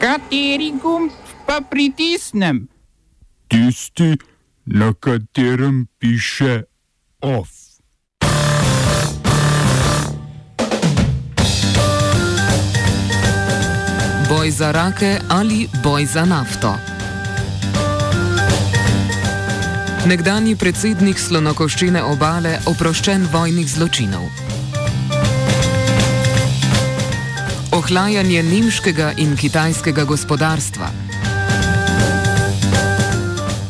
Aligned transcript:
Kateri 0.00 0.72
gumb 0.82 1.12
pa 1.46 1.60
pritisnem? 1.60 2.68
Tisti, 3.48 4.16
na 4.64 4.94
katerem 4.96 5.86
piše 5.98 6.62
OF. 7.20 7.48
Boj 14.28 14.50
za 14.50 14.72
rake 14.72 15.18
ali 15.28 15.68
boj 15.84 16.06
za 16.06 16.24
nafto. 16.24 16.74
Nekdanji 20.08 20.56
predsednik 20.56 21.18
slonokoščine 21.18 22.02
obale 22.02 22.56
oproščen 22.66 23.28
vojnih 23.32 23.68
zločinov. 23.68 24.49
Ohlajanje 27.80 28.42
nemškega 28.44 29.14
in 29.24 29.30
kitajskega 29.40 30.02
gospodarstva. 30.04 30.90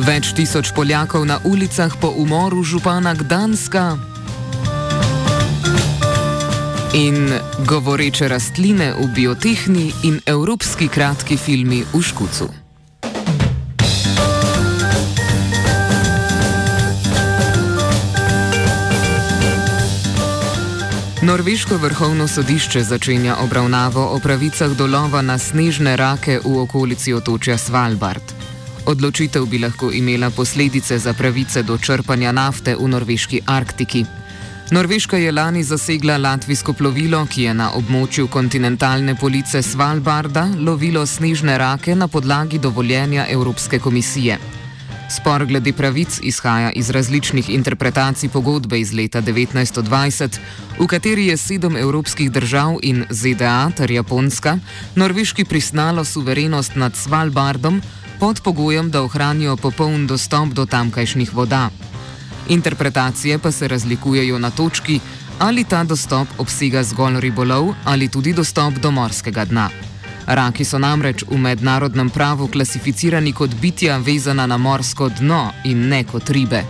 Več 0.00 0.30
tisoč 0.32 0.70
Poljakov 0.72 1.26
na 1.28 1.36
ulicah 1.44 1.92
po 2.00 2.08
umoru 2.16 2.62
župana 2.64 3.12
Gdanska. 3.12 3.98
In 6.96 7.36
govoreče 7.68 8.30
rastline 8.32 8.94
v 8.96 9.10
biotehni 9.12 9.92
in 10.08 10.16
evropski 10.24 10.88
kratki 10.88 11.36
filmi 11.36 11.84
v 11.92 12.00
Škucu. 12.00 12.67
Norveško 21.22 21.76
vrhovno 21.76 22.28
sodišče 22.28 22.82
začenja 22.82 23.36
obravnavo 23.42 24.04
o 24.14 24.18
pravicah 24.18 24.70
dolova 24.70 25.22
na 25.22 25.38
snežne 25.38 25.96
rake 25.96 26.38
v 26.44 26.58
okolici 26.60 27.12
otočja 27.14 27.58
Svalbard. 27.58 28.22
Odločitev 28.86 29.46
bi 29.46 29.58
lahko 29.58 29.90
imela 29.92 30.30
posledice 30.30 30.98
za 30.98 31.12
pravice 31.12 31.62
do 31.62 31.78
črpanja 31.78 32.32
nafte 32.32 32.76
v 32.76 32.88
norveški 32.88 33.40
Arktiki. 33.46 34.04
Norveška 34.70 35.16
je 35.16 35.32
lani 35.32 35.64
zasegla 35.64 36.16
latvijsko 36.16 36.72
plovilo, 36.72 37.26
ki 37.26 37.42
je 37.42 37.54
na 37.54 37.72
območju 37.74 38.28
kontinentalne 38.28 39.14
police 39.14 39.62
Svalbarda 39.62 40.46
lovilo 40.58 41.06
snežne 41.06 41.58
rake 41.58 41.94
na 41.94 42.08
podlagi 42.08 42.58
dovoljenja 42.58 43.26
Evropske 43.28 43.78
komisije. 43.78 44.38
Spor 45.08 45.46
glede 45.46 45.72
pravic 45.72 46.20
izhaja 46.22 46.70
iz 46.70 46.90
različnih 46.90 47.50
interpretacij 47.50 48.28
pogodbe 48.28 48.80
iz 48.80 48.92
leta 48.92 49.22
1920, 49.22 50.38
v 50.78 50.86
kateri 50.86 51.26
je 51.26 51.36
sedem 51.36 51.76
evropskih 51.76 52.30
držav 52.32 52.76
in 52.82 53.04
ZDA 53.10 53.70
ter 53.76 53.90
Japonska 53.90 54.58
norveški 54.94 55.44
priznalo 55.44 56.04
suverenost 56.04 56.76
nad 56.76 56.96
Svalbardom 56.96 57.82
pod 58.20 58.40
pogojem, 58.44 58.90
da 58.90 59.02
ohranijo 59.02 59.56
popoln 59.56 60.06
dostop 60.06 60.48
do 60.48 60.66
tamkajšnjih 60.66 61.34
voda. 61.34 61.70
Interpretacije 62.48 63.38
pa 63.38 63.52
se 63.52 63.68
razlikujejo 63.68 64.38
na 64.38 64.50
točki, 64.50 65.00
ali 65.38 65.64
ta 65.64 65.84
dostop 65.84 66.28
obsega 66.38 66.82
zgolj 66.82 67.20
ribolov 67.20 67.74
ali 67.84 68.08
tudi 68.08 68.32
dostop 68.32 68.74
do 68.74 68.90
morskega 68.90 69.44
dna. 69.44 69.70
Raki 70.28 70.64
so 70.64 70.78
namreč 70.78 71.24
v 71.24 71.38
mednarodnem 71.40 72.10
pravu 72.10 72.48
klasificirani 72.52 73.32
kot 73.32 73.54
bitja 73.60 73.96
vezana 73.96 74.46
na 74.46 74.58
morsko 74.60 75.08
dno 75.08 75.52
in 75.64 75.88
ne 75.88 76.04
kot 76.04 76.30
ribe. 76.30 76.64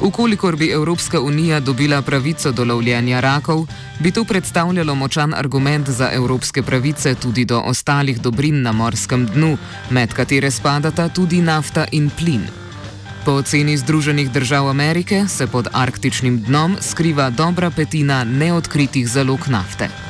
Ukolikor 0.00 0.56
bi 0.56 0.70
Evropska 0.70 1.20
unija 1.20 1.60
dobila 1.60 2.02
pravico 2.02 2.52
do 2.52 2.64
lovljenja 2.64 3.20
rakov, 3.20 3.66
bi 3.98 4.10
to 4.10 4.24
predstavljalo 4.24 4.94
močan 4.94 5.34
argument 5.34 5.88
za 5.88 6.10
evropske 6.12 6.62
pravice 6.62 7.14
tudi 7.14 7.44
do 7.44 7.60
ostalih 7.60 8.20
dobrin 8.20 8.62
na 8.62 8.72
morskem 8.72 9.26
dnu, 9.26 9.58
med 9.90 10.12
katere 10.12 10.50
spadata 10.50 11.08
tudi 11.08 11.42
nafta 11.42 11.86
in 11.92 12.10
plin. 12.10 12.42
Po 13.24 13.32
oceni 13.32 13.76
Združenih 13.76 14.30
držav 14.30 14.68
Amerike 14.68 15.24
se 15.28 15.46
pod 15.46 15.68
arktičnim 15.72 16.42
dnom 16.42 16.76
skriva 16.80 17.30
dobra 17.30 17.70
petina 17.70 18.24
neodkritih 18.24 19.08
zalog 19.08 19.40
nafte. 19.48 20.09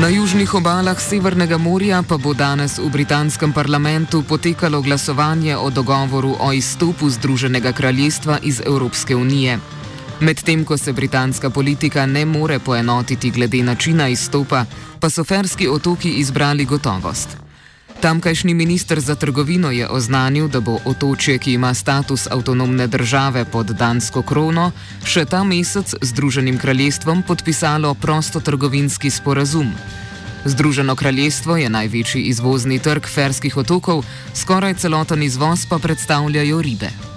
Na 0.00 0.08
južnih 0.08 0.54
obalah 0.54 1.00
Severnega 1.00 1.58
morja 1.58 2.02
pa 2.02 2.18
bo 2.18 2.34
danes 2.34 2.78
v 2.78 2.90
britanskem 2.90 3.52
parlamentu 3.52 4.22
potekalo 4.26 4.82
glasovanje 4.82 5.56
o 5.56 5.70
dogovoru 5.70 6.34
o 6.40 6.52
izstopu 6.52 7.10
Združenega 7.10 7.72
kraljestva 7.72 8.38
iz 8.42 8.60
Evropske 8.66 9.16
unije. 9.16 9.58
Medtem 10.20 10.64
ko 10.64 10.76
se 10.76 10.92
britanska 10.92 11.50
politika 11.50 12.06
ne 12.06 12.24
more 12.24 12.58
poenotiti 12.58 13.30
glede 13.30 13.62
načina 13.62 14.08
izstopa, 14.08 14.64
pa 15.00 15.10
so 15.10 15.24
ferski 15.24 15.68
otoki 15.68 16.10
izbrali 16.10 16.64
gotovost. 16.64 17.43
Tamkajšnji 18.04 18.54
minister 18.54 19.00
za 19.00 19.14
trgovino 19.14 19.70
je 19.70 19.88
oznanil, 19.88 20.48
da 20.48 20.60
bo 20.60 20.76
otočje, 20.84 21.38
ki 21.38 21.52
ima 21.52 21.74
status 21.74 22.26
avtonomne 22.30 22.86
države 22.86 23.44
pod 23.44 23.66
dansko 23.66 24.22
krono, 24.22 24.72
še 25.08 25.24
ta 25.24 25.40
mesec 25.44 25.88
z 25.88 26.08
Združenim 26.12 26.58
kraljestvom 26.60 27.22
podpisalo 27.22 27.94
prostotrgovinski 27.94 29.10
sporazum. 29.10 29.72
Združeno 30.44 30.96
kraljestvo 30.96 31.56
je 31.56 31.72
največji 31.72 32.22
izvozni 32.28 32.78
trg 32.78 33.08
ferskih 33.08 33.56
otokov, 33.56 34.04
skoraj 34.34 34.74
celoten 34.84 35.22
izvoz 35.22 35.64
pa 35.64 35.78
predstavljajo 35.78 36.62
ribe. 36.62 37.13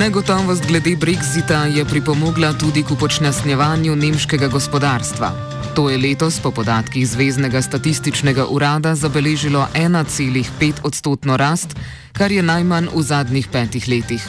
Negotovost 0.00 0.64
glede 0.64 0.96
Brexita 0.96 1.68
je 1.68 1.84
pripomogla 1.84 2.52
tudi 2.52 2.82
k 2.82 2.90
upočasnjevanju 2.90 3.96
nemškega 3.96 4.48
gospodarstva. 4.48 5.28
To 5.76 5.90
je 5.90 5.98
letos 5.98 6.40
po 6.40 6.50
podatkih 6.50 7.08
Zvezdnega 7.08 7.62
statističnega 7.62 8.46
urada 8.48 8.94
zabeležilo 8.94 9.68
1,5 9.74 10.72
odstotno 10.82 11.36
rast, 11.36 11.76
kar 12.12 12.32
je 12.32 12.42
najmanj 12.42 12.88
v 12.94 13.02
zadnjih 13.02 13.48
petih 13.52 13.88
letih. 13.88 14.24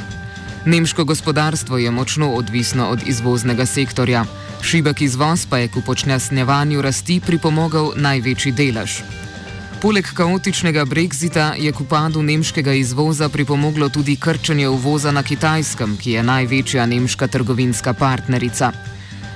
Nemško 0.66 1.04
gospodarstvo 1.04 1.78
je 1.78 1.92
močno 1.92 2.34
odvisno 2.36 2.90
od 2.90 3.08
izvoznega 3.08 3.66
sektorja, 3.66 4.26
šibek 4.62 5.02
izvoz 5.02 5.46
pa 5.46 5.58
je 5.58 5.68
k 5.68 5.78
upočasnjevanju 5.78 6.82
rasti 6.82 7.22
pripomogel 7.26 7.92
največji 7.96 8.52
delež. 8.52 9.21
Poleg 9.82 10.06
kaotičnega 10.14 10.86
brexita 10.86 11.56
je 11.58 11.72
k 11.74 11.82
upadu 11.82 12.22
nemškega 12.22 12.74
izvoza 12.74 13.30
pripomoglo 13.30 13.90
tudi 13.90 14.14
krčenje 14.16 14.68
uvoza 14.70 15.12
na 15.12 15.24
Kitajskem, 15.24 15.96
ki 15.98 16.12
je 16.12 16.24
največja 16.24 16.86
nemška 16.86 17.28
trgovinska 17.28 17.94
partnerica. 17.94 18.72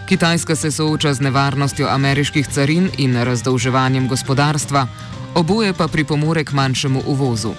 Kitajska 0.05 0.55
se 0.55 0.71
sooča 0.71 1.13
z 1.13 1.25
nevarnostjo 1.25 1.87
ameriških 1.89 2.47
carin 2.47 2.89
in 2.97 3.17
razdolževanjem 3.17 4.07
gospodarstva, 4.07 4.87
oboje 5.35 5.73
pa 5.73 5.87
pripomore 5.87 6.43
k 6.45 6.53
manjšemu 6.53 7.01
uvozu. 7.05 7.53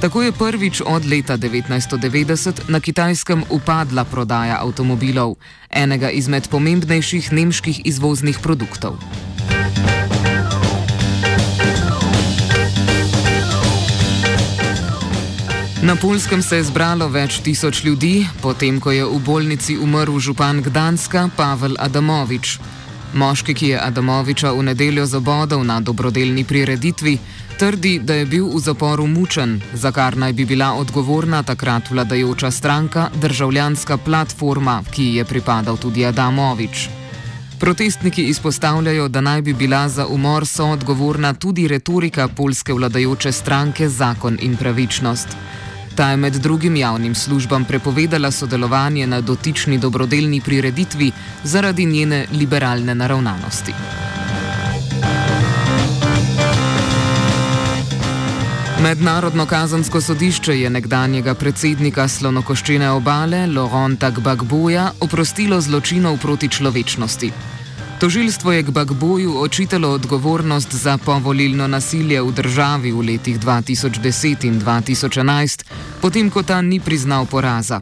Tako 0.00 0.22
je 0.22 0.32
prvič 0.32 0.82
od 0.86 1.06
leta 1.06 1.38
1990 1.38 2.52
na 2.68 2.80
Kitajskem 2.80 3.42
upadla 3.50 4.04
prodaja 4.04 4.62
avtomobilov, 4.62 5.34
enega 5.70 6.10
izmed 6.10 6.48
pomembnejših 6.48 7.32
nemških 7.32 7.82
izvoznih 7.84 8.38
produktov. 8.38 9.02
Na 15.82 15.96
Polskem 15.96 16.42
se 16.42 16.56
je 16.56 16.64
zbralo 16.68 17.06
več 17.08 17.38
tisoč 17.40 17.78
ljudi, 17.84 18.26
potem 18.42 18.76
ko 18.84 18.92
je 18.92 19.04
v 19.04 19.18
bolnici 19.24 19.78
umrl 19.80 20.18
župan 20.20 20.60
Gdanska 20.60 21.30
Pavel 21.36 21.72
Adamovič. 21.80 22.58
Moški, 23.16 23.54
ki 23.56 23.70
je 23.72 23.78
Adamoviča 23.80 24.52
v 24.52 24.66
nedeljo 24.68 25.06
zabodal 25.08 25.64
na 25.64 25.78
dobrodelni 25.80 26.44
prireditvi, 26.44 27.14
trdi, 27.56 27.94
da 28.04 28.14
je 28.14 28.26
bil 28.28 28.50
v 28.52 28.60
zaporu 28.60 29.06
mučen, 29.08 29.56
za 29.72 29.88
kar 29.88 30.18
naj 30.20 30.36
bi 30.36 30.44
bila 30.44 30.74
odgovorna 30.76 31.40
takrat 31.42 31.88
vladajoča 31.90 32.50
stranka 32.50 33.08
Državljanska 33.16 33.96
platforma, 33.96 34.82
ki 34.90 35.04
ji 35.04 35.14
je 35.14 35.24
pripadal 35.24 35.80
tudi 35.80 36.04
Adamovič. 36.04 36.90
Protestniki 37.60 38.28
izpostavljajo, 38.28 39.08
da 39.08 39.20
naj 39.20 39.42
bi 39.42 39.56
bila 39.56 39.88
za 39.88 40.06
umor 40.06 40.46
soodgovorna 40.46 41.32
tudi 41.34 41.68
retorika 41.68 42.28
polske 42.28 42.72
vladajoče 42.72 43.32
stranke 43.32 43.88
Zakon 43.88 44.38
in 44.40 44.56
pravičnost. 44.56 45.28
Ta 45.94 46.10
je 46.10 46.16
med 46.16 46.32
drugim 46.32 46.76
javnim 46.76 47.14
službam 47.14 47.64
prepovedala 47.64 48.30
sodelovanje 48.30 49.06
na 49.06 49.20
dotični 49.20 49.78
dobrodelni 49.78 50.40
prireditvi 50.40 51.12
zaradi 51.44 51.84
njene 51.84 52.26
liberalne 52.32 52.94
naravnanosti. 52.94 53.74
Mednarodno 58.82 59.46
kazansko 59.46 60.00
sodišče 60.00 60.60
je 60.60 60.70
nekdanjega 60.70 61.34
predsednika 61.34 62.08
slonokoščene 62.08 62.90
obale 62.90 63.46
Laurenta 63.46 64.10
Gbagboja 64.10 64.92
oprostilo 65.00 65.60
zločinov 65.60 66.16
proti 66.18 66.48
človečnosti. 66.48 67.32
Tožilstvo 68.00 68.52
je 68.52 68.62
Gbagboju 68.62 69.40
očitalo 69.40 69.88
odgovornost 69.88 70.74
za 70.74 70.98
povolilno 70.98 71.66
nasilje 71.66 72.22
v 72.22 72.32
državi 72.32 72.92
v 72.92 73.00
letih 73.00 73.40
2010 73.40 74.46
in 74.48 74.60
2011, 74.60 75.64
potem 76.00 76.30
ko 76.30 76.42
ta 76.42 76.62
ni 76.62 76.80
priznal 76.80 77.26
poraza. 77.26 77.80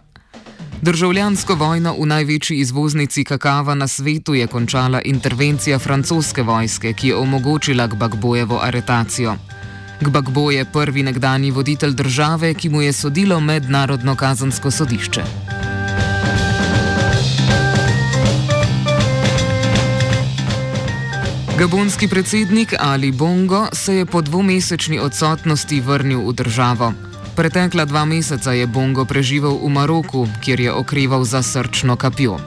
Državljansko 0.82 1.54
vojno 1.54 1.94
v 2.00 2.06
največji 2.06 2.58
izvoznici 2.58 3.24
kakava 3.24 3.74
na 3.74 3.88
svetu 3.88 4.34
je 4.34 4.46
končala 4.46 5.02
intervencija 5.04 5.78
francoske 5.78 6.42
vojske, 6.42 6.92
ki 6.92 7.08
je 7.08 7.16
omogočila 7.16 7.86
Gbagbojevo 7.86 8.58
aretacijo. 8.62 9.36
Gbagbo 10.00 10.50
je 10.50 10.64
prvi 10.64 11.02
nekdani 11.02 11.50
voditelj 11.50 11.94
države, 11.94 12.54
ki 12.54 12.68
mu 12.68 12.82
je 12.82 12.92
sodilo 12.92 13.40
mednarodno 13.40 14.16
kazansko 14.16 14.70
sodišče. 14.70 15.22
Gabonski 21.58 22.08
predsednik 22.08 22.74
Ali 22.78 23.12
Bongo 23.12 23.66
se 23.72 23.94
je 23.94 24.06
po 24.06 24.22
dvomesečni 24.22 24.98
odsotnosti 24.98 25.80
vrnil 25.80 26.20
v 26.28 26.32
državo. 26.32 26.92
Pretekla 27.36 27.84
dva 27.84 28.04
meseca 28.04 28.52
je 28.52 28.66
Bongo 28.66 29.04
preživel 29.04 29.58
v 29.58 29.68
Maroku, 29.68 30.28
kjer 30.38 30.60
je 30.60 30.72
okreval 30.72 31.24
za 31.24 31.42
srčno 31.42 31.96
kapjo. 31.96 32.38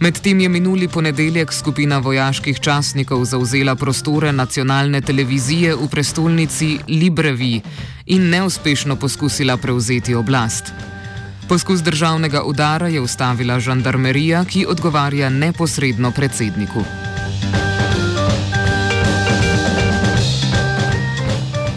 Medtem 0.00 0.40
je 0.40 0.48
minuli 0.48 0.88
ponedeljek 0.88 1.52
skupina 1.52 1.98
vojaških 1.98 2.60
častnikov 2.60 3.24
zauzela 3.24 3.74
prostore 3.76 4.32
nacionalne 4.32 5.00
televizije 5.00 5.74
v 5.76 5.88
prestolnici 5.88 6.78
Librevi 6.88 7.60
in 8.06 8.30
neuspešno 8.30 8.96
poskusila 8.96 9.56
prevzeti 9.56 10.14
oblast. 10.14 10.72
Poskus 11.48 11.84
državnega 11.84 12.42
udara 12.42 12.88
je 12.88 13.00
ustavila 13.00 13.60
žandarmerija, 13.60 14.44
ki 14.44 14.66
odgovarja 14.66 15.28
neposredno 15.28 16.10
predsedniku. 16.10 16.84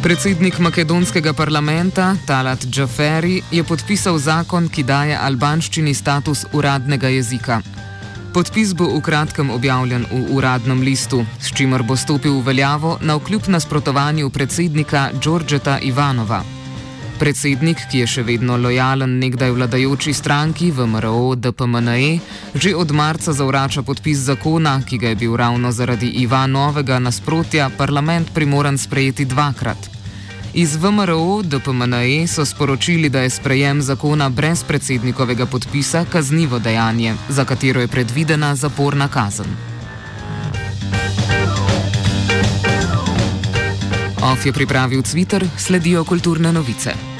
Predsednik 0.02 0.58
makedonskega 0.58 1.30
parlamenta 1.38 2.16
Talat 2.26 2.64
Džaferi 2.66 3.44
je 3.54 3.62
podpisal 3.64 4.16
zakon, 4.18 4.66
ki 4.66 4.82
daje 4.84 5.14
albanščini 5.14 5.94
status 5.94 6.42
uradnega 6.58 7.12
jezika. 7.14 7.60
Podpis 8.34 8.72
bo 8.74 8.88
v 8.96 9.02
kratkem 9.06 9.52
objavljen 9.54 10.08
v 10.10 10.24
uradnem 10.34 10.82
listu, 10.82 11.22
s 11.38 11.54
čimer 11.54 11.84
bo 11.86 11.94
stopil 11.94 12.40
v 12.40 12.48
veljavo 12.50 12.96
na 13.02 13.20
vkljub 13.20 13.52
nasprotovanju 13.54 14.32
predsednika 14.34 15.12
Đorđeta 15.22 15.78
Ivanova. 15.80 16.61
Predsednik, 17.22 17.78
ki 17.86 18.00
je 18.02 18.06
še 18.10 18.22
vedno 18.26 18.56
lojalen 18.58 19.20
nekdaj 19.22 19.52
vladajoči 19.54 20.10
stranki 20.10 20.72
VMRO 20.74 21.36
DPMNE, 21.38 22.18
že 22.58 22.72
od 22.74 22.90
marca 22.98 23.30
zavrača 23.30 23.84
podpis 23.86 24.24
zakona, 24.26 24.80
ki 24.82 24.98
ga 24.98 25.12
je 25.12 25.20
bil 25.22 25.36
ravno 25.38 25.70
zaradi 25.70 26.10
Ivanovega 26.24 26.98
nasprotja 26.98 27.68
parlament 27.78 28.32
primoran 28.34 28.80
sprejeti 28.82 29.28
dvakrat. 29.30 29.78
Iz 30.58 30.74
VMRO 30.82 31.44
DPMNE 31.46 32.26
so 32.26 32.42
sporočili, 32.42 33.14
da 33.14 33.22
je 33.22 33.30
sprejem 33.30 33.86
zakona 33.86 34.30
brez 34.30 34.66
predsednikovega 34.66 35.46
podpisa 35.46 36.02
kaznivo 36.10 36.58
dejanje, 36.60 37.14
za 37.30 37.46
katero 37.46 37.86
je 37.86 37.88
predvidena 37.88 38.56
zaporna 38.56 39.08
kazen. 39.08 39.54
OF 44.26 44.46
je 44.46 44.54
pripravil 44.54 45.06
Twitter, 45.06 45.46
sledijo 45.58 46.02
kulturne 46.04 46.50
novice. 46.50 47.11